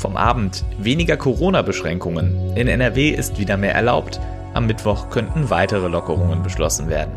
Vom 0.00 0.16
Abend 0.16 0.64
weniger 0.78 1.18
Corona-Beschränkungen. 1.18 2.56
In 2.56 2.68
NRW 2.68 3.10
ist 3.10 3.38
wieder 3.38 3.58
mehr 3.58 3.74
erlaubt. 3.74 4.18
Am 4.54 4.64
Mittwoch 4.64 5.10
könnten 5.10 5.50
weitere 5.50 5.88
Lockerungen 5.88 6.42
beschlossen 6.42 6.88
werden. 6.88 7.12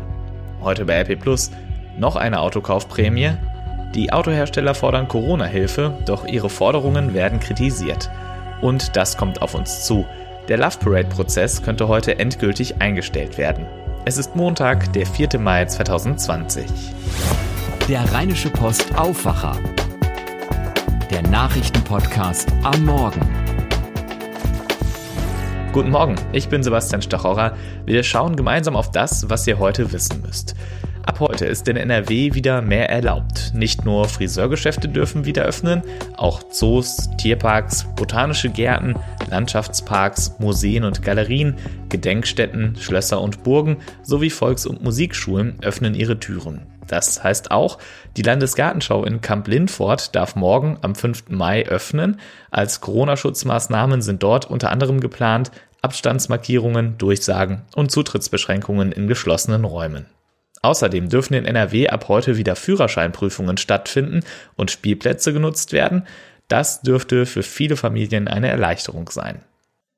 Heute 0.60 0.84
bei 0.84 1.00
RP 1.00 1.18
Plus 1.18 1.50
noch 1.98 2.16
eine 2.16 2.40
Autokaufprämie. 2.40 3.30
Die 3.94 4.12
Autohersteller 4.12 4.74
fordern 4.74 5.08
Corona-Hilfe, 5.08 5.96
doch 6.04 6.26
ihre 6.26 6.50
Forderungen 6.50 7.14
werden 7.14 7.40
kritisiert. 7.40 8.10
Und 8.60 8.94
das 8.96 9.16
kommt 9.16 9.40
auf 9.40 9.54
uns 9.54 9.86
zu. 9.86 10.04
Der 10.48 10.58
Love 10.58 10.76
Parade-Prozess 10.78 11.62
könnte 11.62 11.88
heute 11.88 12.18
endgültig 12.18 12.82
eingestellt 12.82 13.38
werden. 13.38 13.64
Es 14.04 14.18
ist 14.18 14.36
Montag, 14.36 14.92
der 14.92 15.06
4. 15.06 15.38
Mai 15.38 15.64
2020. 15.64 16.66
Der 17.88 18.12
Rheinische 18.12 18.50
Post 18.50 18.94
Aufwacher 18.94 19.56
der 21.14 21.22
Nachrichtenpodcast 21.30 22.48
am 22.64 22.86
Morgen. 22.86 23.20
Guten 25.70 25.90
Morgen, 25.90 26.16
ich 26.32 26.48
bin 26.48 26.64
Sebastian 26.64 27.02
Stachorra. 27.02 27.56
Wir 27.86 28.02
schauen 28.02 28.34
gemeinsam 28.34 28.74
auf 28.74 28.90
das, 28.90 29.30
was 29.30 29.46
ihr 29.46 29.60
heute 29.60 29.92
wissen 29.92 30.22
müsst. 30.22 30.56
Ab 31.04 31.20
heute 31.20 31.46
ist 31.46 31.68
in 31.68 31.76
NRW 31.76 32.34
wieder 32.34 32.62
mehr 32.62 32.90
erlaubt. 32.90 33.52
Nicht 33.54 33.84
nur 33.84 34.08
Friseurgeschäfte 34.08 34.88
dürfen 34.88 35.24
wieder 35.24 35.44
öffnen, 35.44 35.82
auch 36.16 36.42
Zoos, 36.50 37.08
Tierparks, 37.16 37.86
botanische 37.94 38.50
Gärten, 38.50 38.96
Landschaftsparks, 39.30 40.34
Museen 40.40 40.82
und 40.82 41.02
Galerien, 41.02 41.54
Gedenkstätten, 41.90 42.74
Schlösser 42.80 43.20
und 43.20 43.44
Burgen 43.44 43.76
sowie 44.02 44.30
Volks- 44.30 44.66
und 44.66 44.82
Musikschulen 44.82 45.58
öffnen 45.62 45.94
ihre 45.94 46.18
Türen. 46.18 46.73
Das 46.86 47.22
heißt 47.22 47.50
auch, 47.50 47.78
die 48.16 48.22
Landesgartenschau 48.22 49.04
in 49.04 49.20
Kamp-Lindfort 49.20 50.14
darf 50.14 50.36
morgen 50.36 50.78
am 50.82 50.94
5. 50.94 51.30
Mai 51.30 51.66
öffnen. 51.66 52.20
Als 52.50 52.80
Corona-Schutzmaßnahmen 52.80 54.02
sind 54.02 54.22
dort 54.22 54.50
unter 54.50 54.70
anderem 54.70 55.00
geplant 55.00 55.50
Abstandsmarkierungen, 55.82 56.96
Durchsagen 56.96 57.62
und 57.76 57.90
Zutrittsbeschränkungen 57.90 58.90
in 58.92 59.06
geschlossenen 59.06 59.64
Räumen. 59.64 60.06
Außerdem 60.62 61.10
dürfen 61.10 61.34
in 61.34 61.44
NRW 61.44 61.88
ab 61.88 62.08
heute 62.08 62.38
wieder 62.38 62.56
Führerscheinprüfungen 62.56 63.58
stattfinden 63.58 64.20
und 64.56 64.70
Spielplätze 64.70 65.34
genutzt 65.34 65.72
werden. 65.72 66.06
Das 66.48 66.80
dürfte 66.80 67.26
für 67.26 67.42
viele 67.42 67.76
Familien 67.76 68.28
eine 68.28 68.48
Erleichterung 68.48 69.10
sein. 69.10 69.42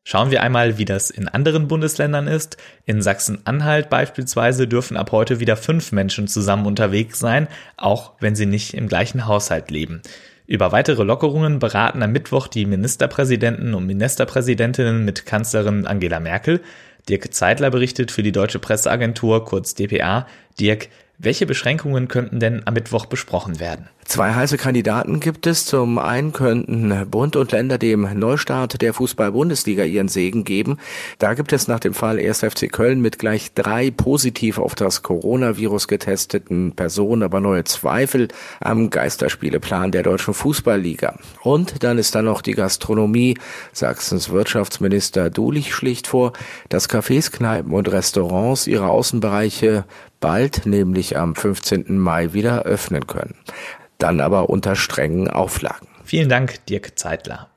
Schauen 0.08 0.30
wir 0.30 0.40
einmal, 0.40 0.78
wie 0.78 0.84
das 0.84 1.10
in 1.10 1.26
anderen 1.26 1.66
Bundesländern 1.66 2.28
ist. 2.28 2.58
In 2.84 3.02
Sachsen-Anhalt 3.02 3.90
beispielsweise 3.90 4.68
dürfen 4.68 4.96
ab 4.96 5.10
heute 5.10 5.40
wieder 5.40 5.56
fünf 5.56 5.90
Menschen 5.90 6.28
zusammen 6.28 6.66
unterwegs 6.66 7.18
sein, 7.18 7.48
auch 7.76 8.12
wenn 8.20 8.36
sie 8.36 8.46
nicht 8.46 8.74
im 8.74 8.86
gleichen 8.86 9.26
Haushalt 9.26 9.72
leben. 9.72 10.02
Über 10.46 10.70
weitere 10.70 11.02
Lockerungen 11.02 11.58
beraten 11.58 12.04
am 12.04 12.12
Mittwoch 12.12 12.46
die 12.46 12.66
Ministerpräsidenten 12.66 13.74
und 13.74 13.84
Ministerpräsidentinnen 13.86 15.04
mit 15.04 15.26
Kanzlerin 15.26 15.88
Angela 15.88 16.20
Merkel. 16.20 16.60
Dirk 17.08 17.34
Zeitler 17.34 17.70
berichtet 17.70 18.12
für 18.12 18.22
die 18.22 18.30
Deutsche 18.30 18.60
Presseagentur, 18.60 19.44
kurz 19.44 19.74
DPA. 19.74 20.28
Dirk, 20.60 20.88
welche 21.18 21.46
Beschränkungen 21.46 22.08
könnten 22.08 22.40
denn 22.40 22.62
am 22.66 22.74
Mittwoch 22.74 23.06
besprochen 23.06 23.58
werden? 23.58 23.88
Zwei 24.04 24.34
heiße 24.34 24.56
Kandidaten 24.56 25.18
gibt 25.18 25.48
es. 25.48 25.66
Zum 25.66 25.98
einen 25.98 26.32
könnten 26.32 27.10
Bund 27.10 27.34
und 27.34 27.50
Länder 27.50 27.76
dem 27.76 28.08
Neustart 28.16 28.80
der 28.80 28.94
Fußball-Bundesliga 28.94 29.82
ihren 29.82 30.06
Segen 30.06 30.44
geben. 30.44 30.78
Da 31.18 31.34
gibt 31.34 31.52
es 31.52 31.66
nach 31.66 31.80
dem 31.80 31.92
Fall 31.92 32.20
1. 32.20 32.40
FC 32.40 32.70
Köln 32.70 33.00
mit 33.00 33.18
gleich 33.18 33.52
drei 33.54 33.90
positiv 33.90 34.58
auf 34.58 34.76
das 34.76 35.02
Coronavirus 35.02 35.88
getesteten 35.88 36.72
Personen 36.76 37.24
aber 37.24 37.40
neue 37.40 37.64
Zweifel 37.64 38.28
am 38.60 38.90
Geisterspieleplan 38.90 39.90
der 39.90 40.04
deutschen 40.04 40.34
Fußballliga. 40.34 41.18
Und 41.42 41.82
dann 41.82 41.98
ist 41.98 42.14
da 42.14 42.22
noch 42.22 42.42
die 42.42 42.54
Gastronomie. 42.54 43.36
Sachsens 43.72 44.30
Wirtschaftsminister 44.30 45.30
Dulich 45.30 45.74
schlicht 45.74 46.06
vor, 46.06 46.32
dass 46.68 46.88
Cafés, 46.88 47.32
Kneipen 47.32 47.72
und 47.72 47.90
Restaurants 47.90 48.68
ihre 48.68 48.88
Außenbereiche 48.88 49.84
bald, 50.26 50.66
nämlich 50.66 51.16
am 51.16 51.34
15. 51.34 51.98
Mai, 51.98 52.32
wieder 52.32 52.62
öffnen 52.62 53.06
können 53.06 53.34
dann 53.98 54.20
aber 54.20 54.50
unter 54.50 54.76
strengen 54.76 55.28
Auflagen. 55.28 55.88
Vielen 56.04 56.28
Dank, 56.28 56.64
Dirk 56.66 56.98
Zeitler. 56.98 57.48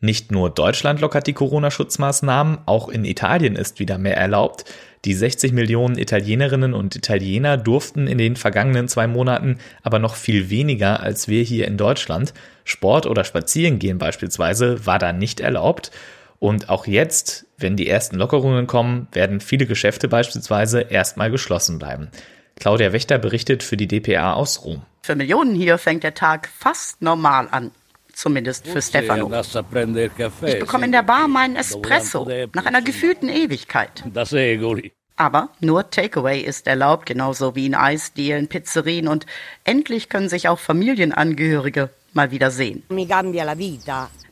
Nicht 0.00 0.32
nur 0.32 0.48
Deutschland 0.48 1.00
lockert 1.00 1.26
die 1.26 1.34
Corona-Schutzmaßnahmen, 1.34 2.58
auch 2.64 2.88
in 2.88 3.04
Italien 3.04 3.54
ist 3.54 3.80
wieder 3.80 3.98
mehr 3.98 4.16
erlaubt. 4.16 4.64
Die 5.04 5.12
60 5.12 5.52
Millionen 5.52 5.98
Italienerinnen 5.98 6.72
und 6.72 6.96
Italiener 6.96 7.58
durften 7.58 8.06
in 8.06 8.16
den 8.16 8.36
vergangenen 8.36 8.88
zwei 8.88 9.06
Monaten 9.06 9.58
aber 9.82 9.98
noch 9.98 10.14
viel 10.14 10.48
weniger 10.48 11.00
als 11.00 11.28
wir 11.28 11.42
hier 11.42 11.68
in 11.68 11.76
Deutschland. 11.76 12.32
Sport 12.64 13.04
oder 13.04 13.24
Spazierengehen 13.24 13.98
beispielsweise 13.98 14.86
war 14.86 14.98
da 14.98 15.12
nicht 15.12 15.40
erlaubt. 15.40 15.90
Und 16.38 16.68
auch 16.68 16.86
jetzt, 16.86 17.46
wenn 17.56 17.76
die 17.76 17.88
ersten 17.88 18.16
Lockerungen 18.16 18.66
kommen, 18.66 19.08
werden 19.12 19.40
viele 19.40 19.66
Geschäfte 19.66 20.08
beispielsweise 20.08 20.80
erstmal 20.80 21.30
geschlossen 21.30 21.78
bleiben. 21.78 22.10
Claudia 22.56 22.92
Wächter 22.92 23.18
berichtet 23.18 23.62
für 23.62 23.76
die 23.76 23.88
dpa 23.88 24.34
aus 24.34 24.64
Rom. 24.64 24.82
Für 25.02 25.16
Millionen 25.16 25.54
hier 25.54 25.78
fängt 25.78 26.04
der 26.04 26.14
Tag 26.14 26.48
fast 26.48 27.02
normal 27.02 27.48
an. 27.50 27.70
Zumindest 28.12 28.68
für 28.68 28.80
Stefano. 28.80 29.30
Ich 30.46 30.58
bekomme 30.58 30.86
in 30.86 30.92
der 30.92 31.02
Bar 31.02 31.26
meinen 31.26 31.56
Espresso 31.56 32.28
nach 32.54 32.64
einer 32.64 32.80
gefühlten 32.80 33.28
Ewigkeit. 33.28 34.04
Aber 35.16 35.48
nur 35.60 35.90
Takeaway 35.90 36.40
ist 36.40 36.66
erlaubt, 36.66 37.06
genauso 37.06 37.54
wie 37.54 37.66
in 37.66 37.74
Eisdielen, 37.74 38.48
Pizzerien 38.48 39.08
und 39.08 39.26
endlich 39.64 40.08
können 40.08 40.28
sich 40.28 40.48
auch 40.48 40.58
Familienangehörige 40.58 41.90
mal 42.14 42.30
wieder 42.30 42.50
sehen. 42.50 42.82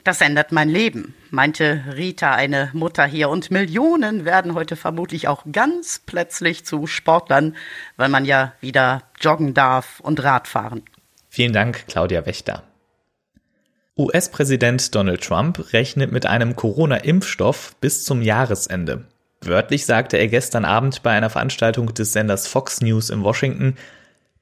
Das 0.05 0.21
ändert 0.21 0.51
mein 0.51 0.69
Leben, 0.69 1.15
meinte 1.31 1.85
Rita, 1.95 2.35
eine 2.35 2.71
Mutter 2.73 3.05
hier. 3.05 3.29
Und 3.29 3.51
Millionen 3.51 4.25
werden 4.25 4.55
heute 4.55 4.75
vermutlich 4.75 5.29
auch 5.29 5.45
ganz 5.53 6.01
plötzlich 6.05 6.65
zu 6.65 6.87
Sportlern, 6.87 7.57
weil 7.97 8.09
man 8.09 8.25
ja 8.25 8.53
wieder 8.61 9.03
joggen 9.21 9.55
darf 9.55 10.01
und 10.01 10.23
Radfahren. 10.23 10.83
Vielen 11.29 11.53
Dank, 11.53 11.85
Claudia 11.87 12.27
Wächter. 12.27 12.65
US-Präsident 13.97 14.95
Donald 14.95 15.23
Trump 15.23 15.73
rechnet 15.73 16.11
mit 16.11 16.27
einem 16.27 16.57
Corona-Impfstoff 16.57 17.77
bis 17.81 18.05
zum 18.05 18.23
Jahresende. 18.23 19.05
Wörtlich 19.43 19.87
sagte 19.87 20.17
er 20.17 20.29
gestern 20.29 20.65
Abend 20.65 21.03
bei 21.03 21.11
einer 21.11 21.31
Veranstaltung 21.31 21.93
des 21.95 22.13
Senders 22.13 22.47
Fox 22.47 22.81
News 22.81 23.11
in 23.11 23.23
Washington, 23.23 23.77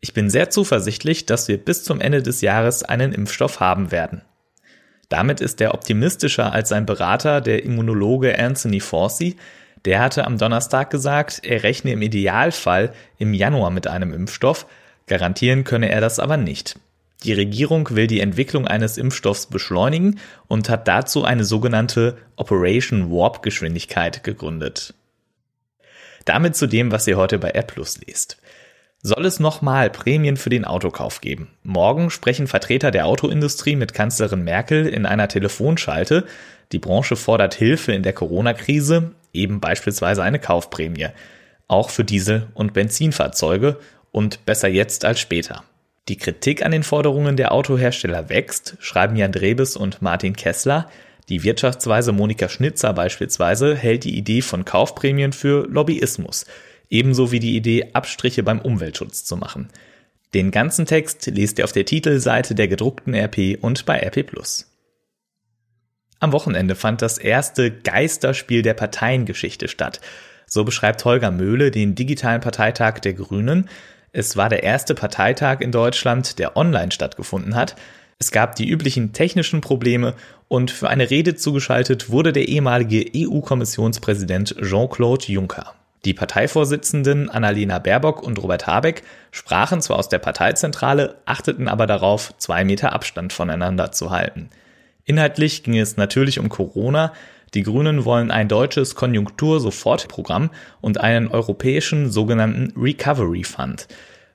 ich 0.01 0.15
bin 0.15 0.31
sehr 0.31 0.51
zuversichtlich, 0.51 1.27
dass 1.27 1.49
wir 1.49 1.59
bis 1.59 1.85
zum 1.85 2.01
Ende 2.01 2.23
des 2.23 2.41
Jahres 2.41 2.83
einen 2.83 3.13
Impfstoff 3.13 3.61
haben 3.61 3.91
werden. 3.91 4.23
Damit 5.11 5.41
ist 5.41 5.61
er 5.61 5.75
optimistischer 5.75 6.53
als 6.53 6.71
sein 6.71 6.87
Berater, 6.87 7.41
der 7.41 7.65
Immunologe 7.65 8.39
Anthony 8.39 8.81
Fauci. 8.81 9.37
Der 9.85 10.01
hatte 10.01 10.25
am 10.25 10.39
Donnerstag 10.39 10.91
gesagt, 10.91 11.41
er 11.45 11.63
rechne 11.65 11.93
im 11.93 12.03
Idealfall 12.03 12.93
im 13.19 13.35
Januar 13.35 13.71
mit 13.71 13.89
einem 13.89 14.15
Impfstoff. 14.15 14.67
Garantieren 15.07 15.65
könne 15.65 15.91
er 15.91 16.01
das 16.01 16.19
aber 16.19 16.37
nicht. 16.37 16.79
Die 17.25 17.33
Regierung 17.35 17.91
will 17.91 18.07
die 18.07 18.21
Entwicklung 18.21 18.67
eines 18.67 18.97
Impfstoffs 18.97 19.47
beschleunigen 19.47 20.21
und 20.49 20.71
hat 20.71 20.89
dazu 20.89 21.25
eine 21.25 21.45
sogenannte 21.45 22.17
Operation 22.37 23.11
Warp 23.11 23.43
Geschwindigkeit 23.43 24.25
gegründet. 24.25 24.95
Damit 26.25 26.57
zu 26.57 26.67
dem, 26.67 26.93
was 26.93 27.07
ihr 27.07 27.19
heute 27.19 27.39
bei 27.39 27.51
AirPlus 27.51 28.01
lest 28.07 28.39
soll 29.03 29.25
es 29.25 29.41
nochmal 29.41 29.91
Prämien 29.91 30.37
für 30.37 30.51
den 30.51 30.65
Autokauf 30.65 31.21
geben. 31.21 31.49
Morgen 31.63 32.11
sprechen 32.11 32.47
Vertreter 32.47 32.91
der 32.91 33.07
Autoindustrie 33.07 33.77
mit 33.77 33.95
Kanzlerin 33.95 34.45
Merkel 34.45 34.87
in 34.87 35.07
einer 35.07 35.29
Telefonschalte. 35.29 36.27
Die 36.73 36.79
Branche 36.79 37.17
fordert 37.17 37.55
Hilfe 37.55 37.93
in 37.93 38.03
der 38.03 38.13
Corona-Krise, 38.13 39.13
eben 39.33 39.61
beispielsweise 39.61 40.23
eine 40.23 40.39
Kaufprämie. 40.39 41.09
Auch 41.67 41.89
für 41.91 42.05
Diesel- 42.05 42.49
und 42.55 42.75
Benzinfahrzeuge 42.75 43.79
und 44.13 44.45
besser 44.45 44.69
jetzt 44.69 45.05
als 45.05 45.21
später. 45.21 45.65
Die 46.09 46.17
Kritik 46.17 46.65
an 46.65 46.73
den 46.73 46.83
Forderungen 46.83 47.37
der 47.37 47.53
Autohersteller 47.53 48.29
wächst, 48.29 48.77
schreiben 48.81 49.17
Jan 49.17 49.33
Drebes 49.33 49.77
und 49.77 50.03
Martin 50.03 50.35
Kessler. 50.35 50.91
Die 51.29 51.45
Wirtschaftsweise 51.45 52.13
Monika 52.13 52.49
Schnitzer 52.49 52.93
beispielsweise 52.93 53.77
hält 53.77 54.05
die 54.05 54.17
Idee 54.17 54.43
von 54.43 54.65
Kaufprämien 54.65 55.33
für 55.33 55.67
Lobbyismus 55.69 56.45
ebenso 56.91 57.33
wie 57.33 57.41
die 57.41 57.57
Idee, 57.57 57.91
Abstriche 57.95 58.43
beim 58.43 58.61
Umweltschutz 58.61 59.25
zu 59.25 59.37
machen. 59.37 59.71
Den 60.35 60.51
ganzen 60.51 60.87
Text 60.87 61.27
lest 61.27 61.59
ihr 61.59 61.65
auf 61.65 61.73
der 61.73 61.87
Titelseite 61.87 62.55
der 62.55 62.69
gedruckten 62.69 63.15
RP 63.15 63.59
und 63.61 63.87
bei 63.87 63.99
RP+. 63.99 64.27
Am 66.21 66.33
Wochenende 66.33 66.75
fand 66.75 67.01
das 67.03 67.19
erste 67.19 67.71
Geisterspiel 67.71 68.63
der 68.63 68.75
Parteiengeschichte 68.75 69.69
statt. 69.69 70.01
So 70.47 70.65
beschreibt 70.65 71.05
Holger 71.05 71.31
Möhle 71.31 71.71
den 71.71 71.95
digitalen 71.95 72.41
Parteitag 72.41 72.99
der 72.99 73.15
Grünen. 73.15 73.69
Es 74.13 74.37
war 74.37 74.49
der 74.49 74.63
erste 74.63 74.95
Parteitag 74.95 75.61
in 75.61 75.73
Deutschland, 75.73 76.39
der 76.39 76.57
online 76.57 76.93
stattgefunden 76.93 77.55
hat. 77.55 77.77
Es 78.19 78.33
gab 78.33 78.55
die 78.55 78.69
üblichen 78.69 79.13
technischen 79.15 79.63
Probleme 79.63 80.15
und 80.49 80.71
für 80.71 80.91
eine 80.91 81.09
Rede 81.09 81.37
zugeschaltet 81.37 82.11
wurde 82.11 82.33
der 82.33 82.49
ehemalige 82.49 83.11
EU-Kommissionspräsident 83.17 84.57
Jean-Claude 84.61 85.33
Juncker. 85.33 85.75
Die 86.07 86.15
Parteivorsitzenden 86.15 87.29
Annalena 87.29 87.79
Baerbock 87.79 88.23
und 88.23 88.43
Robert 88.43 88.67
Habeck 88.67 89.03
sprachen 89.33 89.83
zwar 89.83 89.99
aus 89.99 90.09
der 90.09 90.19
Parteizentrale, 90.19 91.17
achteten 91.27 91.69
aber 91.69 91.87
darauf, 91.87 92.33
zwei 92.39 92.65
Meter 92.65 92.95
Abstand 92.95 93.35
voneinander 93.35 93.93
zu 93.93 94.11
halten. 94.11 94.49
Inhaltlich 95.05 95.63
ging 95.63 95.77
es 95.77 95.99
natürlich 95.99 96.39
um 96.39 96.49
Corona. 96.49 97.13
Die 97.53 97.63
Grünen 97.63 98.05
wollen 98.07 98.31
ein 98.31 98.49
deutsches 98.49 98.95
Konjunktur-Sofortprogramm 98.95 100.51
und 100.81 101.01
einen 101.01 101.29
europäischen 101.29 102.11
sogenannten 102.11 102.73
Recovery 102.81 103.45
Fund. 103.45 103.87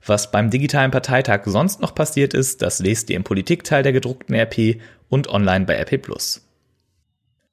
Was 0.04 0.30
beim 0.30 0.50
digitalen 0.50 0.92
Parteitag 0.92 1.42
sonst 1.46 1.80
noch 1.80 1.94
passiert 1.96 2.32
ist, 2.32 2.62
das 2.62 2.78
lest 2.78 3.10
ihr 3.10 3.16
im 3.16 3.24
Politikteil 3.24 3.82
der 3.82 3.92
gedruckten 3.92 4.36
RP 4.36 4.80
und 5.08 5.28
online 5.28 5.64
bei 5.64 5.74
RP. 5.74 6.45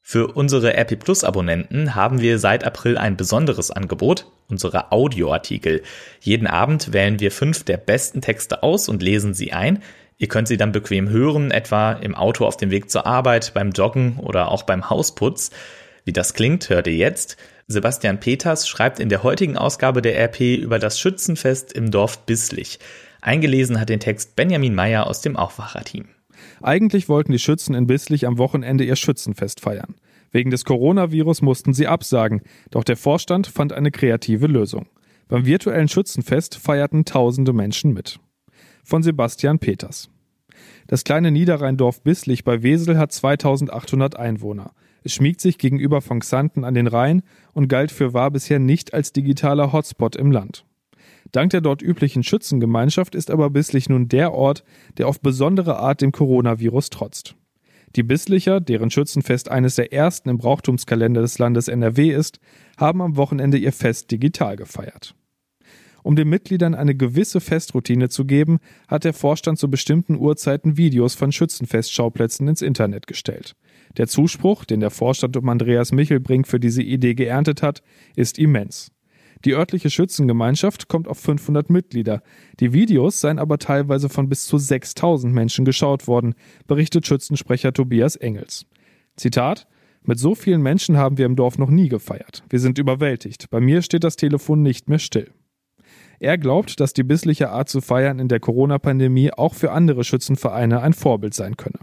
Für 0.06 0.28
unsere 0.28 0.78
RP 0.78 1.00
Plus 1.00 1.24
Abonnenten 1.24 1.96
haben 1.96 2.20
wir 2.20 2.38
seit 2.38 2.66
April 2.66 2.98
ein 2.98 3.16
besonderes 3.16 3.72
Angebot, 3.72 4.28
unsere 4.50 4.92
Audioartikel. 4.92 5.82
Jeden 6.20 6.46
Abend 6.46 6.92
wählen 6.92 7.22
wir 7.22 7.32
fünf 7.32 7.64
der 7.64 7.78
besten 7.78 8.20
Texte 8.20 8.64
aus 8.64 8.90
und 8.90 9.02
lesen 9.02 9.34
sie 9.34 9.54
ein. 9.54 9.82
Ihr 10.18 10.28
könnt 10.28 10.50
sie 10.50 10.58
dann 10.58 10.74
bequem 10.74 11.08
hören, 11.08 11.52
etwa 11.52 11.94
im 11.94 12.16
Auto 12.16 12.46
auf 12.46 12.58
dem 12.58 12.70
Weg 12.70 12.92
zur 12.92 13.08
Arbeit, 13.08 13.54
beim 13.54 13.72
Joggen 13.72 14.20
oder 14.20 14.52
auch 14.52 14.64
beim 14.64 14.90
Hausputz. 14.90 15.52
Wie 16.04 16.14
das 16.14 16.34
klingt, 16.34 16.70
hört 16.70 16.88
ihr 16.88 16.96
jetzt. 16.96 17.38
Sebastian 17.68 18.20
Peters 18.20 18.68
schreibt 18.68 19.00
in 19.00 19.08
der 19.08 19.24
heutigen 19.24 19.58
Ausgabe 19.58 20.02
der 20.02 20.20
RP 20.22 20.42
über 20.58 20.80
das 20.80 21.00
Schützenfest 21.00 21.72
im 21.72 21.92
Dorf 21.92 22.26
Bisslich. 22.26 22.78
Eingelesen 23.22 23.80
hat 23.80 23.88
den 23.88 24.02
Text 24.02 24.36
Benjamin 24.36 24.76
Meyer 24.76 25.08
aus 25.08 25.22
dem 25.22 25.38
Aufwacherteam. 25.38 26.13
Eigentlich 26.62 27.10
wollten 27.10 27.32
die 27.32 27.40
Schützen 27.40 27.76
in 27.76 27.88
Bisslich 27.88 28.28
am 28.28 28.38
Wochenende 28.38 28.84
ihr 28.84 28.96
Schützenfest 28.96 29.60
feiern. 29.60 29.96
Wegen 30.32 30.50
des 30.50 30.66
Coronavirus 30.66 31.42
mussten 31.42 31.74
sie 31.74 31.88
absagen, 31.88 32.42
doch 32.72 32.84
der 32.84 32.98
Vorstand 32.98 33.48
fand 33.48 33.72
eine 33.74 33.92
kreative 33.92 34.48
Lösung. 34.48 34.88
Beim 35.28 35.46
virtuellen 35.46 35.88
Schützenfest 35.88 36.56
feierten 36.56 37.06
tausende 37.06 37.54
Menschen 37.54 37.94
mit. 37.94 38.20
Von 38.84 39.04
Sebastian 39.04 39.60
Peters. 39.60 40.10
Das 40.88 41.04
kleine 41.04 41.32
Niederrheindorf 41.32 42.02
Bisslich 42.02 42.44
bei 42.44 42.64
Wesel 42.64 42.98
hat 42.98 43.12
2800 43.12 44.18
Einwohner. 44.18 44.74
Es 45.04 45.14
schmiegt 45.14 45.42
sich 45.42 45.58
gegenüber 45.58 46.02
von 46.02 46.20
Xanten 46.20 46.64
an 46.64 46.74
den 46.74 46.88
Rhein 46.88 47.24
und 47.54 47.68
galt 47.68 47.92
für 47.92 48.14
wahr 48.14 48.32
bisher 48.32 48.60
nicht 48.60 48.94
als 48.94 49.12
digitaler 49.12 49.74
Hotspot 49.74 50.16
im 50.16 50.32
Land. 50.32 50.66
Dank 51.34 51.50
der 51.50 51.62
dort 51.62 51.82
üblichen 51.82 52.24
Schützengemeinschaft 52.24 53.16
ist 53.16 53.32
aber 53.32 53.50
Bisslich 53.50 53.90
nun 53.90 54.08
der 54.08 54.34
Ort, 54.34 54.64
der 54.98 55.08
auf 55.08 55.20
besondere 55.20 55.78
Art 55.78 56.02
dem 56.02 56.12
Coronavirus 56.12 56.92
trotzt. 56.92 57.36
Die 57.96 58.04
Bisslicher, 58.04 58.62
deren 58.62 58.92
Schützenfest 58.92 59.50
eines 59.50 59.76
der 59.76 59.92
ersten 59.92 60.30
im 60.30 60.38
Brauchtumskalender 60.38 61.22
des 61.22 61.40
Landes 61.40 61.68
NRW 61.68 62.12
ist, 62.12 62.40
haben 62.78 63.02
am 63.02 63.18
Wochenende 63.18 63.58
ihr 63.58 63.74
Fest 63.74 64.12
digital 64.12 64.56
gefeiert. 64.56 65.16
Um 66.04 66.16
den 66.16 66.30
Mitgliedern 66.30 66.76
eine 66.76 66.96
gewisse 66.96 67.40
Festroutine 67.40 68.10
zu 68.10 68.26
geben, 68.26 68.60
hat 68.88 69.04
der 69.04 69.14
Vorstand 69.14 69.58
zu 69.58 69.72
bestimmten 69.72 70.18
Uhrzeiten 70.18 70.78
Videos 70.78 71.16
von 71.16 71.32
Schützenfestschauplätzen 71.32 72.48
ins 72.48 72.62
Internet 72.62 73.08
gestellt. 73.08 73.56
Der 73.98 74.08
Zuspruch, 74.08 74.66
den 74.66 74.82
der 74.82 74.92
Vorstand 74.92 75.36
um 75.36 75.50
Andreas 75.50 75.92
Michelbrink 75.92 76.48
für 76.48 76.60
diese 76.60 76.84
Idee 76.84 77.16
geerntet 77.16 77.64
hat, 77.64 77.82
ist 78.16 78.38
immens. 78.38 78.92
Die 79.46 79.54
örtliche 79.54 79.90
Schützengemeinschaft 79.90 80.88
kommt 80.88 81.08
auf 81.08 81.20
500 81.20 81.70
Mitglieder. 81.70 82.22
Die 82.60 82.72
Videos 82.72 83.20
seien 83.20 83.40
aber 83.40 83.58
teilweise 83.58 84.10
von 84.10 84.30
bis 84.30 84.46
zu 84.46 84.58
6000 84.58 85.34
Menschen 85.34 85.66
geschaut 85.66 86.08
worden, 86.08 86.36
berichtet 86.68 87.06
Schützensprecher 87.06 87.74
Tobias 87.74 88.16
Engels. 88.16 88.66
Zitat 89.18 89.68
mit 90.06 90.20
so 90.20 90.36
vielen 90.36 90.62
Menschen 90.62 90.98
haben 90.98 91.18
wir 91.18 91.26
im 91.26 91.38
Dorf 91.38 91.58
noch 91.58 91.70
nie 91.70 91.88
gefeiert. 91.88 92.44
Wir 92.50 92.60
sind 92.60 92.78
überwältigt. 92.78 93.50
Bei 93.50 93.62
mir 93.62 93.82
steht 93.82 94.04
das 94.04 94.18
Telefon 94.18 94.62
nicht 94.62 94.90
mehr 94.90 95.00
still. 95.00 95.32
Er 96.20 96.38
glaubt, 96.38 96.80
dass 96.80 96.94
die 96.94 97.04
bissliche 97.04 97.50
Art 97.50 97.70
zu 97.70 97.80
feiern 97.80 98.20
in 98.20 98.28
der 98.28 98.40
Corona-Pandemie 98.40 99.32
auch 99.32 99.54
für 99.54 99.72
andere 99.72 100.04
Schützenvereine 100.04 100.82
ein 100.82 100.94
Vorbild 100.94 101.34
sein 101.34 101.58
könne. 101.58 101.80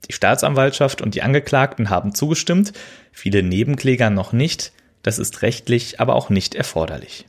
Die 0.09 0.13
Staatsanwaltschaft 0.13 1.01
und 1.01 1.15
die 1.15 1.21
Angeklagten 1.21 1.89
haben 1.89 2.13
zugestimmt, 2.13 2.73
viele 3.13 3.41
Nebenkläger 3.41 4.09
noch 4.09 4.33
nicht. 4.33 4.73
Das 5.01 5.17
ist 5.17 5.43
rechtlich 5.43 6.01
aber 6.01 6.15
auch 6.17 6.29
nicht 6.29 6.55
erforderlich. 6.55 7.25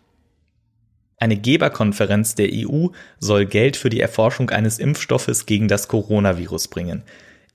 Eine 1.20 1.36
Geberkonferenz 1.36 2.34
der 2.36 2.48
EU 2.52 2.88
soll 3.18 3.46
Geld 3.46 3.76
für 3.76 3.90
die 3.90 4.00
Erforschung 4.00 4.50
eines 4.50 4.78
Impfstoffes 4.78 5.46
gegen 5.46 5.66
das 5.66 5.88
Coronavirus 5.88 6.68
bringen. 6.68 7.02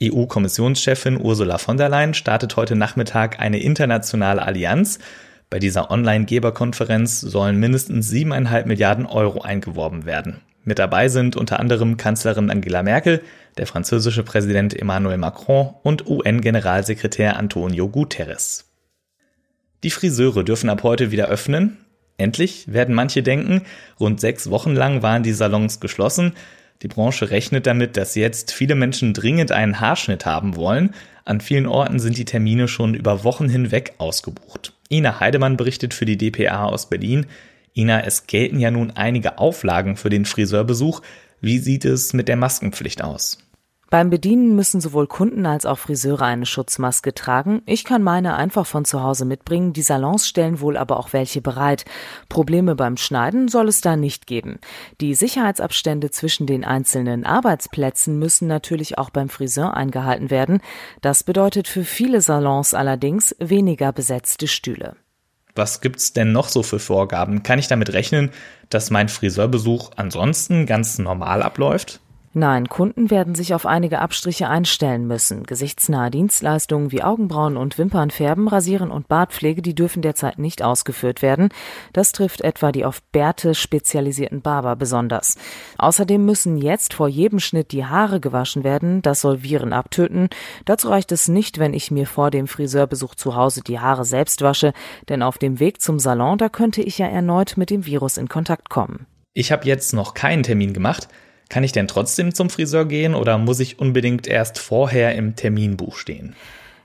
EU-Kommissionschefin 0.01 1.19
Ursula 1.19 1.57
von 1.57 1.77
der 1.77 1.87
Leyen 1.87 2.13
startet 2.13 2.57
heute 2.57 2.75
Nachmittag 2.75 3.39
eine 3.39 3.59
internationale 3.59 4.41
Allianz. 4.41 4.99
Bei 5.49 5.59
dieser 5.59 5.91
Online-Geberkonferenz 5.91 7.21
sollen 7.21 7.57
mindestens 7.57 8.09
siebeneinhalb 8.09 8.65
Milliarden 8.65 9.05
Euro 9.05 9.41
eingeworben 9.41 10.05
werden. 10.05 10.41
Mit 10.65 10.79
dabei 10.79 11.09
sind 11.09 11.35
unter 11.35 11.59
anderem 11.59 11.95
Kanzlerin 11.97 12.49
Angela 12.49 12.83
Merkel, 12.83 13.21
der 13.57 13.67
französische 13.67 14.23
Präsident 14.23 14.77
Emmanuel 14.77 15.17
Macron 15.17 15.73
und 15.83 16.07
UN-Generalsekretär 16.07 17.37
Antonio 17.37 17.87
Guterres. 17.87 18.65
Die 19.83 19.91
Friseure 19.91 20.43
dürfen 20.43 20.69
ab 20.69 20.83
heute 20.83 21.11
wieder 21.11 21.27
öffnen. 21.27 21.77
Endlich, 22.17 22.71
werden 22.71 22.95
manche 22.95 23.23
denken, 23.23 23.63
rund 23.99 24.19
sechs 24.19 24.49
Wochen 24.49 24.73
lang 24.73 25.01
waren 25.01 25.23
die 25.23 25.33
Salons 25.33 25.79
geschlossen. 25.79 26.33
Die 26.81 26.87
Branche 26.87 27.31
rechnet 27.31 27.65
damit, 27.65 27.97
dass 27.97 28.15
jetzt 28.15 28.51
viele 28.51 28.75
Menschen 28.75 29.13
dringend 29.13 29.51
einen 29.51 29.79
Haarschnitt 29.79 30.25
haben 30.25 30.55
wollen. 30.55 30.93
An 31.25 31.39
vielen 31.39 31.65
Orten 31.65 31.99
sind 31.99 32.17
die 32.17 32.25
Termine 32.25 32.67
schon 32.67 32.93
über 32.93 33.23
Wochen 33.23 33.49
hinweg 33.49 33.93
ausgebucht. 33.97 34.73
Ina 34.91 35.19
Heidemann 35.19 35.57
berichtet 35.57 35.93
für 35.93 36.05
die 36.05 36.17
DPA 36.17 36.65
aus 36.65 36.89
Berlin. 36.89 37.25
Ina, 37.75 38.01
es 38.01 38.27
gelten 38.27 38.59
ja 38.59 38.69
nun 38.69 38.91
einige 38.91 39.37
Auflagen 39.39 39.95
für 39.95 40.09
den 40.09 40.25
Friseurbesuch. 40.25 41.01
Wie 41.41 41.59
sieht 41.59 41.85
es 41.85 42.13
mit 42.13 42.27
der 42.27 42.35
Maskenpflicht 42.35 43.03
aus? 43.03 43.39
Beim 43.93 44.09
Bedienen 44.09 44.55
müssen 44.55 44.81
sowohl 44.81 45.05
Kunden 45.05 45.45
als 45.45 45.67
auch 45.67 45.77
Friseure 45.77 46.23
eine 46.23 46.47
Schutzmaske 46.47 47.13
tragen. 47.13 47.61
Ich 47.67 47.83
kann 47.83 48.01
meine 48.01 48.35
einfach 48.35 48.65
von 48.65 48.85
zu 48.85 49.03
Hause 49.03 49.23
mitbringen. 49.23 49.71
Die 49.71 49.83
Salons 49.83 50.27
stellen 50.27 50.61
wohl 50.61 50.77
aber 50.77 50.97
auch 50.97 51.13
welche 51.13 51.41
bereit. 51.41 51.85
Probleme 52.27 52.73
beim 52.73 52.97
Schneiden 52.97 53.49
soll 53.49 53.67
es 53.67 53.81
da 53.81 53.95
nicht 53.95 54.25
geben. 54.25 54.57
Die 54.99 55.13
Sicherheitsabstände 55.13 56.09
zwischen 56.09 56.47
den 56.47 56.65
einzelnen 56.65 57.23
Arbeitsplätzen 57.23 58.17
müssen 58.17 58.47
natürlich 58.47 58.97
auch 58.97 59.11
beim 59.11 59.29
Friseur 59.29 59.77
eingehalten 59.77 60.31
werden. 60.31 60.61
Das 61.01 61.23
bedeutet 61.23 61.67
für 61.67 61.83
viele 61.83 62.21
Salons 62.21 62.73
allerdings 62.73 63.35
weniger 63.37 63.91
besetzte 63.91 64.47
Stühle. 64.47 64.95
Was 65.53 65.81
gibt's 65.81 66.13
denn 66.13 66.31
noch 66.31 66.49
so 66.49 66.63
für 66.63 66.79
Vorgaben? 66.79 67.43
Kann 67.43 67.59
ich 67.59 67.67
damit 67.67 67.93
rechnen, 67.93 68.31
dass 68.69 68.89
mein 68.89 69.07
Friseurbesuch 69.07 69.91
ansonsten 69.97 70.65
ganz 70.65 70.97
normal 70.97 71.43
abläuft? 71.43 71.99
Nein, 72.35 72.67
Kunden 72.67 73.11
werden 73.11 73.35
sich 73.35 73.53
auf 73.53 73.67
einige 73.67 73.99
Abstriche 73.99 74.49
einstellen 74.49 75.05
müssen. 75.05 75.43
Gesichtsnahe 75.43 76.09
Dienstleistungen 76.09 76.91
wie 76.91 77.03
Augenbrauen 77.03 77.57
und 77.57 77.77
Wimpernfärben, 77.77 78.47
Rasieren 78.47 78.89
und 78.89 79.07
Bartpflege, 79.07 79.61
die 79.61 79.75
dürfen 79.75 80.01
derzeit 80.01 80.39
nicht 80.39 80.63
ausgeführt 80.63 81.21
werden. 81.21 81.49
Das 81.93 82.11
trifft 82.11 82.41
etwa 82.41 82.71
die 82.71 82.85
auf 82.85 83.03
Bärte 83.11 83.53
spezialisierten 83.53 84.41
Barber 84.41 84.75
besonders. 84.75 85.37
Außerdem 85.77 86.25
müssen 86.25 86.57
jetzt 86.57 86.95
vor 86.95 87.07
jedem 87.07 87.39
Schnitt 87.39 87.71
die 87.71 87.85
Haare 87.85 88.19
gewaschen 88.19 88.63
werden. 88.63 89.03
Das 89.03 89.21
soll 89.21 89.43
Viren 89.43 89.71
abtöten. 89.71 90.29
Dazu 90.65 90.89
reicht 90.89 91.11
es 91.11 91.27
nicht, 91.27 91.59
wenn 91.59 91.75
ich 91.75 91.91
mir 91.91 92.07
vor 92.07 92.31
dem 92.31 92.47
Friseurbesuch 92.47 93.13
zu 93.13 93.35
Hause 93.35 93.61
die 93.61 93.79
Haare 93.79 94.05
selbst 94.05 94.41
wasche, 94.41 94.73
denn 95.07 95.21
auf 95.21 95.37
dem 95.37 95.59
Weg 95.59 95.81
zum 95.81 95.99
Salon, 95.99 96.39
da 96.39 96.49
könnte 96.49 96.81
ich 96.81 96.97
ja 96.97 97.05
erneut 97.05 97.57
mit 97.57 97.69
dem 97.69 97.85
Virus 97.85 98.17
in 98.17 98.27
Kontakt 98.27 98.71
kommen. 98.71 99.05
Ich 99.35 99.51
habe 99.51 99.67
jetzt 99.67 99.93
noch 99.93 100.15
keinen 100.15 100.41
Termin 100.41 100.73
gemacht. 100.73 101.07
Kann 101.49 101.63
ich 101.63 101.71
denn 101.71 101.87
trotzdem 101.87 102.33
zum 102.33 102.49
Friseur 102.49 102.85
gehen 102.85 103.15
oder 103.15 103.37
muss 103.37 103.59
ich 103.59 103.79
unbedingt 103.79 104.27
erst 104.27 104.59
vorher 104.59 105.15
im 105.15 105.35
Terminbuch 105.35 105.97
stehen? 105.97 106.35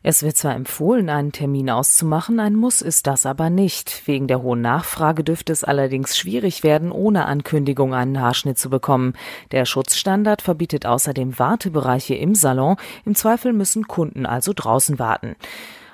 Es 0.03 0.23
wird 0.23 0.37
zwar 0.37 0.55
empfohlen, 0.55 1.11
einen 1.11 1.33
Termin 1.33 1.71
auszumachen, 1.71 2.39
ein 2.39 2.55
Muss 2.55 2.83
ist 2.83 3.09
das 3.09 3.27
aber 3.27 3.51
nicht. 3.51 4.07
Wegen 4.07 4.29
der 4.29 4.43
hohen 4.43 4.61
Nachfrage 4.61 5.25
dürfte 5.25 5.53
es 5.53 5.65
allerdings 5.65 6.17
schwierig 6.17 6.63
werden, 6.63 6.93
ohne 6.93 7.27
Ankündigung 7.27 7.95
einen 7.95 8.21
Haarschnitt 8.21 8.59
zu 8.59 8.71
bekommen. 8.71 9.15
Der 9.51 9.65
Schutzstandard 9.65 10.41
verbietet 10.41 10.87
außerdem 10.87 11.39
Wartebereiche 11.39 12.15
im 12.15 12.37
Salon. 12.37 12.77
Im 13.05 13.17
Zweifel 13.17 13.53
müssen 13.53 13.89
Kunden 13.89 14.25
also 14.25 14.53
draußen 14.55 15.01
warten. 15.01 15.35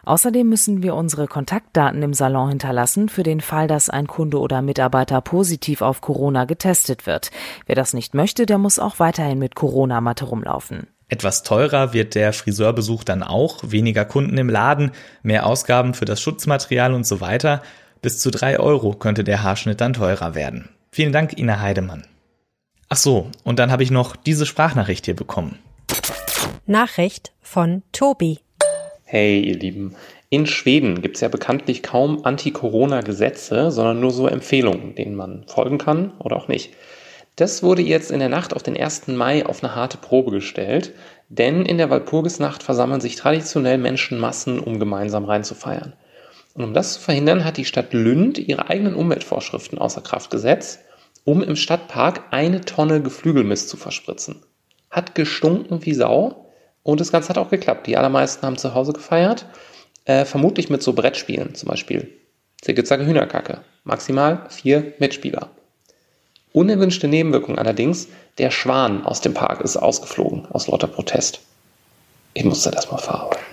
Außerdem 0.04 0.48
müssen 0.48 0.82
wir 0.82 0.94
unsere 0.94 1.26
Kontaktdaten 1.26 2.02
im 2.02 2.14
Salon 2.14 2.50
hinterlassen 2.50 3.08
für 3.08 3.22
den 3.22 3.40
Fall, 3.40 3.68
dass 3.68 3.90
ein 3.90 4.06
Kunde 4.06 4.38
oder 4.38 4.62
Mitarbeiter 4.62 5.20
positiv 5.20 5.82
auf 5.82 6.00
Corona 6.00 6.44
getestet 6.44 7.06
wird. 7.06 7.30
Wer 7.66 7.74
das 7.74 7.94
nicht 7.94 8.14
möchte, 8.14 8.46
der 8.46 8.58
muss 8.58 8.78
auch 8.78 8.98
weiterhin 8.98 9.38
mit 9.38 9.54
Corona-Matte 9.54 10.26
rumlaufen. 10.26 10.86
Etwas 11.08 11.42
teurer 11.42 11.92
wird 11.92 12.14
der 12.14 12.32
Friseurbesuch 12.32 13.04
dann 13.04 13.22
auch, 13.22 13.60
weniger 13.62 14.04
Kunden 14.04 14.38
im 14.38 14.48
Laden, 14.48 14.92
mehr 15.22 15.46
Ausgaben 15.46 15.94
für 15.94 16.06
das 16.06 16.20
Schutzmaterial 16.20 16.92
und 16.94 17.06
so 17.06 17.20
weiter. 17.20 17.62
Bis 18.02 18.18
zu 18.20 18.30
drei 18.30 18.58
Euro 18.58 18.94
könnte 18.94 19.24
der 19.24 19.42
Haarschnitt 19.42 19.80
dann 19.80 19.92
teurer 19.92 20.34
werden. 20.34 20.70
Vielen 20.90 21.12
Dank, 21.12 21.38
Ina 21.38 21.60
Heidemann. 21.60 22.06
Ach 22.88 22.96
so, 22.96 23.30
und 23.44 23.58
dann 23.58 23.70
habe 23.70 23.82
ich 23.82 23.90
noch 23.90 24.16
diese 24.16 24.46
Sprachnachricht 24.46 25.04
hier 25.04 25.16
bekommen. 25.16 25.58
Nachricht 26.66 27.32
von 27.40 27.82
Tobi. 27.92 28.43
Hey, 29.06 29.38
ihr 29.42 29.58
Lieben. 29.58 29.94
In 30.30 30.46
Schweden 30.46 31.02
gibt 31.02 31.16
es 31.16 31.20
ja 31.20 31.28
bekanntlich 31.28 31.82
kaum 31.82 32.24
Anti-Corona-Gesetze, 32.24 33.70
sondern 33.70 34.00
nur 34.00 34.10
so 34.10 34.26
Empfehlungen, 34.26 34.94
denen 34.94 35.14
man 35.14 35.44
folgen 35.46 35.76
kann 35.76 36.14
oder 36.20 36.36
auch 36.36 36.48
nicht. 36.48 36.72
Das 37.36 37.62
wurde 37.62 37.82
jetzt 37.82 38.10
in 38.10 38.18
der 38.18 38.30
Nacht 38.30 38.56
auf 38.56 38.62
den 38.62 38.78
1. 38.78 39.08
Mai 39.08 39.44
auf 39.44 39.62
eine 39.62 39.74
harte 39.74 39.98
Probe 39.98 40.30
gestellt, 40.30 40.94
denn 41.28 41.66
in 41.66 41.76
der 41.76 41.90
Walpurgisnacht 41.90 42.62
versammeln 42.62 43.02
sich 43.02 43.16
traditionell 43.16 43.76
Menschenmassen, 43.76 44.58
um 44.58 44.80
gemeinsam 44.80 45.26
reinzufeiern. 45.26 45.92
Und 46.54 46.64
um 46.64 46.72
das 46.72 46.94
zu 46.94 47.00
verhindern, 47.00 47.44
hat 47.44 47.58
die 47.58 47.66
Stadt 47.66 47.92
Lünd 47.92 48.38
ihre 48.38 48.70
eigenen 48.70 48.94
Umweltvorschriften 48.94 49.76
außer 49.76 50.00
Kraft 50.00 50.30
gesetzt, 50.30 50.80
um 51.24 51.42
im 51.42 51.56
Stadtpark 51.56 52.22
eine 52.30 52.62
Tonne 52.62 53.02
Geflügelmist 53.02 53.68
zu 53.68 53.76
verspritzen. 53.76 54.40
Hat 54.90 55.14
gestunken 55.14 55.84
wie 55.84 55.92
Sau, 55.92 56.43
und 56.84 57.00
das 57.00 57.10
Ganze 57.10 57.30
hat 57.30 57.38
auch 57.38 57.50
geklappt. 57.50 57.88
Die 57.88 57.96
allermeisten 57.96 58.46
haben 58.46 58.58
zu 58.58 58.74
Hause 58.74 58.92
gefeiert. 58.92 59.46
Äh, 60.04 60.24
vermutlich 60.26 60.68
mit 60.68 60.82
so 60.82 60.92
Brettspielen, 60.92 61.54
zum 61.54 61.70
Beispiel 61.70 62.08
Zicke 62.60 62.84
Zacke 62.84 63.06
Hühnerkacke. 63.06 63.62
Maximal 63.84 64.46
vier 64.50 64.92
Mitspieler. 64.98 65.48
Unerwünschte 66.52 67.08
Nebenwirkung 67.08 67.58
allerdings, 67.58 68.08
der 68.38 68.50
Schwan 68.50 69.04
aus 69.04 69.20
dem 69.22 69.34
Park 69.34 69.62
ist 69.62 69.76
ausgeflogen, 69.76 70.46
aus 70.50 70.68
lauter 70.68 70.86
Protest. 70.86 71.40
Ich 72.34 72.44
musste 72.44 72.70
das 72.70 72.90
mal 72.90 72.98
verarbeiten. 72.98 73.44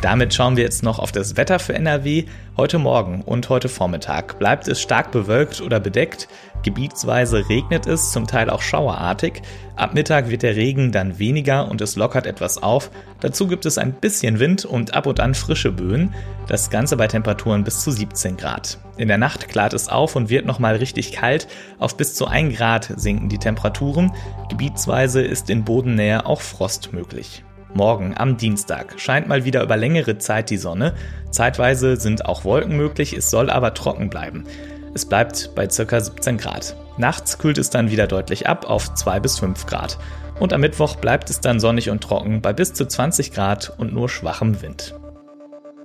Damit 0.00 0.32
schauen 0.32 0.56
wir 0.56 0.64
jetzt 0.64 0.82
noch 0.82 0.98
auf 0.98 1.12
das 1.12 1.36
Wetter 1.36 1.58
für 1.58 1.74
NRW. 1.74 2.24
Heute 2.56 2.78
Morgen 2.78 3.20
und 3.20 3.50
heute 3.50 3.68
Vormittag 3.68 4.38
bleibt 4.38 4.66
es 4.66 4.80
stark 4.80 5.10
bewölkt 5.10 5.60
oder 5.60 5.78
bedeckt. 5.78 6.26
Gebietsweise 6.62 7.48
regnet 7.48 7.86
es, 7.86 8.12
zum 8.12 8.26
Teil 8.26 8.50
auch 8.50 8.60
schauerartig. 8.60 9.42
Ab 9.76 9.94
Mittag 9.94 10.28
wird 10.28 10.42
der 10.42 10.56
Regen 10.56 10.92
dann 10.92 11.18
weniger 11.18 11.68
und 11.68 11.80
es 11.80 11.96
lockert 11.96 12.26
etwas 12.26 12.62
auf. 12.62 12.90
Dazu 13.20 13.46
gibt 13.46 13.64
es 13.64 13.78
ein 13.78 13.94
bisschen 13.94 14.38
Wind 14.38 14.64
und 14.64 14.94
ab 14.94 15.06
und 15.06 15.20
an 15.20 15.34
frische 15.34 15.72
Böen. 15.72 16.14
Das 16.48 16.68
Ganze 16.68 16.96
bei 16.96 17.06
Temperaturen 17.06 17.64
bis 17.64 17.80
zu 17.80 17.90
17 17.90 18.36
Grad. 18.36 18.78
In 18.98 19.08
der 19.08 19.18
Nacht 19.18 19.48
klart 19.48 19.72
es 19.72 19.88
auf 19.88 20.16
und 20.16 20.28
wird 20.28 20.44
nochmal 20.44 20.76
richtig 20.76 21.12
kalt. 21.12 21.48
Auf 21.78 21.96
bis 21.96 22.14
zu 22.14 22.26
1 22.26 22.56
Grad 22.56 22.92
sinken 22.96 23.28
die 23.28 23.38
Temperaturen. 23.38 24.12
Gebietsweise 24.50 25.22
ist 25.22 25.48
in 25.48 25.64
Bodennähe 25.64 26.26
auch 26.26 26.42
Frost 26.42 26.92
möglich. 26.92 27.42
Morgen 27.72 28.14
am 28.16 28.36
Dienstag 28.36 28.98
scheint 28.98 29.28
mal 29.28 29.44
wieder 29.44 29.62
über 29.62 29.76
längere 29.76 30.18
Zeit 30.18 30.50
die 30.50 30.56
Sonne. 30.56 30.94
Zeitweise 31.30 31.96
sind 31.96 32.26
auch 32.26 32.44
Wolken 32.44 32.76
möglich, 32.76 33.12
es 33.12 33.30
soll 33.30 33.48
aber 33.48 33.74
trocken 33.74 34.10
bleiben. 34.10 34.44
Es 34.92 35.06
bleibt 35.06 35.54
bei 35.54 35.66
ca. 35.66 36.00
17 36.00 36.36
Grad. 36.36 36.74
Nachts 36.96 37.38
kühlt 37.38 37.58
es 37.58 37.70
dann 37.70 37.90
wieder 37.90 38.06
deutlich 38.06 38.48
ab 38.48 38.68
auf 38.68 38.92
2 38.94 39.20
bis 39.20 39.38
5 39.38 39.66
Grad. 39.66 39.98
Und 40.40 40.52
am 40.52 40.60
Mittwoch 40.60 40.96
bleibt 40.96 41.30
es 41.30 41.40
dann 41.40 41.60
sonnig 41.60 41.90
und 41.90 42.02
trocken 42.02 42.42
bei 42.42 42.52
bis 42.52 42.72
zu 42.72 42.86
20 42.86 43.32
Grad 43.32 43.72
und 43.78 43.92
nur 43.92 44.08
schwachem 44.08 44.62
Wind. 44.62 44.94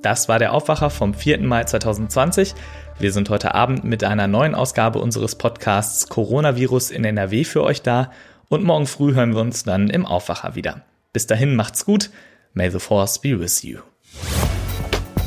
Das 0.01 0.29
war 0.29 0.39
der 0.39 0.53
Aufwacher 0.53 0.89
vom 0.89 1.13
4. 1.13 1.41
Mai 1.41 1.63
2020. 1.63 2.55
Wir 2.99 3.11
sind 3.11 3.29
heute 3.29 3.53
Abend 3.53 3.83
mit 3.83 4.03
einer 4.03 4.27
neuen 4.27 4.55
Ausgabe 4.55 4.99
unseres 4.99 5.35
Podcasts 5.35 6.09
Coronavirus 6.09 6.91
in 6.91 7.05
NRW 7.05 7.43
für 7.43 7.63
euch 7.63 7.81
da 7.81 8.11
und 8.49 8.63
morgen 8.63 8.87
früh 8.87 9.13
hören 9.13 9.33
wir 9.33 9.41
uns 9.41 9.63
dann 9.63 9.89
im 9.89 10.05
Aufwacher 10.05 10.55
wieder. 10.55 10.81
Bis 11.11 11.27
dahin 11.27 11.55
macht's 11.55 11.85
gut. 11.85 12.09
May 12.53 12.69
the 12.69 12.79
Force 12.79 13.19
be 13.19 13.39
with 13.39 13.63
you. 13.63 13.79